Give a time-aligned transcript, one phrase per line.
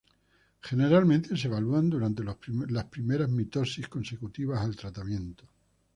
[0.61, 5.47] Generalmente se evalúan durante la primera mitosis consecutiva al tratamiento.